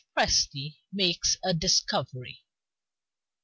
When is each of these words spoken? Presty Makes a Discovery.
Presty 0.17 0.77
Makes 0.91 1.37
a 1.43 1.53
Discovery. 1.53 2.41